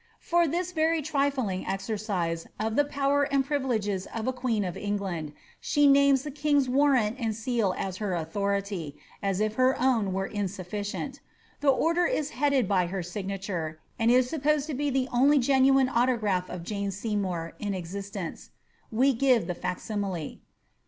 ^ 0.01 0.03
For 0.19 0.47
this 0.47 0.71
very 0.71 1.03
trifling 1.03 1.63
exercise 1.67 2.47
of 2.59 2.75
the 2.75 2.83
power 2.85 3.21
and 3.21 3.45
privileges 3.45 4.07
of 4.07 4.25
a 4.25 4.33
queen 4.33 4.65
of 4.65 4.75
England, 4.75 5.31
she 5.59 5.85
names 5.85 6.23
the 6.23 6.31
king's 6.31 6.67
warrant 6.67 7.17
and 7.19 7.35
seal 7.35 7.75
as 7.77 7.97
her 7.97 8.15
authority, 8.15 8.97
as 9.21 9.39
if 9.39 9.57
her 9.61 9.79
own 9.79 10.11
were 10.11 10.25
insufficient 10.25 11.19
The 11.59 11.69
order 11.69 12.07
is 12.07 12.31
headed 12.31 12.67
by 12.67 12.87
her 12.87 13.03
signature, 13.03 13.79
and 13.99 14.09
is 14.09 14.27
sop* 14.27 14.41
posed 14.41 14.65
to 14.69 14.73
be 14.73 14.89
the 14.89 15.07
only 15.13 15.37
genuine 15.37 15.87
autograph 15.87 16.49
of 16.49 16.63
Jane 16.63 16.89
Seymour 16.89 17.53
in 17.59 17.73
eziateac8i 17.73 18.49
We 18.91 19.13
give 19.13 19.45
the 19.45 19.53
fac 19.53 19.79
simile.' 19.79 20.39